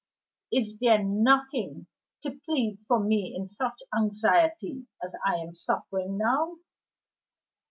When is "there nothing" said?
0.79-1.85